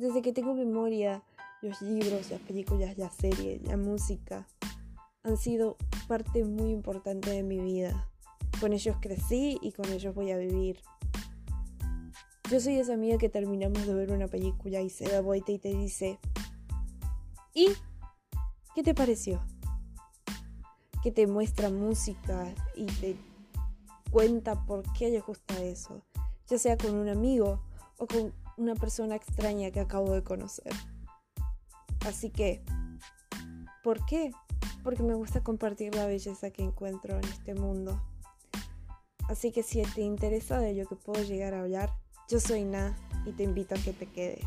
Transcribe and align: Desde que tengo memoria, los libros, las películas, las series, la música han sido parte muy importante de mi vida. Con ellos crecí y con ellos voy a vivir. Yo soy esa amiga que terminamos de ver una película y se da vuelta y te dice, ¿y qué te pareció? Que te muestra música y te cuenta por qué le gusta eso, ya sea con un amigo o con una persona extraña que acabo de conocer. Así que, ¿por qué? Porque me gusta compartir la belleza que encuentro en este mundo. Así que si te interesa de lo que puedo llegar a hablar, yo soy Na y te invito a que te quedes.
Desde 0.00 0.22
que 0.22 0.32
tengo 0.32 0.54
memoria, 0.54 1.22
los 1.60 1.82
libros, 1.82 2.30
las 2.30 2.40
películas, 2.40 2.96
las 2.96 3.14
series, 3.14 3.60
la 3.64 3.76
música 3.76 4.46
han 5.22 5.36
sido 5.36 5.76
parte 6.08 6.42
muy 6.42 6.70
importante 6.70 7.28
de 7.28 7.42
mi 7.42 7.60
vida. 7.60 8.08
Con 8.62 8.72
ellos 8.72 8.96
crecí 8.98 9.58
y 9.60 9.72
con 9.72 9.92
ellos 9.92 10.14
voy 10.14 10.30
a 10.30 10.38
vivir. 10.38 10.80
Yo 12.50 12.60
soy 12.60 12.78
esa 12.78 12.94
amiga 12.94 13.18
que 13.18 13.28
terminamos 13.28 13.86
de 13.86 13.92
ver 13.92 14.10
una 14.10 14.26
película 14.26 14.80
y 14.80 14.88
se 14.88 15.04
da 15.04 15.20
vuelta 15.20 15.52
y 15.52 15.58
te 15.58 15.74
dice, 15.74 16.18
¿y 17.52 17.68
qué 18.74 18.82
te 18.82 18.94
pareció? 18.94 19.44
Que 21.02 21.12
te 21.12 21.26
muestra 21.26 21.68
música 21.68 22.54
y 22.74 22.86
te 22.86 23.16
cuenta 24.10 24.64
por 24.64 24.82
qué 24.94 25.10
le 25.10 25.20
gusta 25.20 25.62
eso, 25.62 26.00
ya 26.48 26.56
sea 26.56 26.78
con 26.78 26.94
un 26.94 27.10
amigo 27.10 27.60
o 27.98 28.06
con 28.06 28.32
una 28.60 28.74
persona 28.74 29.16
extraña 29.16 29.70
que 29.70 29.80
acabo 29.80 30.12
de 30.12 30.22
conocer. 30.22 30.72
Así 32.06 32.30
que, 32.30 32.62
¿por 33.82 34.04
qué? 34.04 34.32
Porque 34.84 35.02
me 35.02 35.14
gusta 35.14 35.42
compartir 35.42 35.94
la 35.94 36.06
belleza 36.06 36.50
que 36.50 36.62
encuentro 36.62 37.16
en 37.16 37.24
este 37.24 37.54
mundo. 37.54 38.00
Así 39.28 39.50
que 39.50 39.62
si 39.62 39.82
te 39.82 40.02
interesa 40.02 40.58
de 40.58 40.74
lo 40.74 40.86
que 40.86 40.96
puedo 40.96 41.22
llegar 41.22 41.54
a 41.54 41.60
hablar, 41.60 41.90
yo 42.28 42.38
soy 42.38 42.64
Na 42.64 42.96
y 43.24 43.32
te 43.32 43.44
invito 43.44 43.74
a 43.74 43.78
que 43.78 43.92
te 43.92 44.06
quedes. 44.06 44.44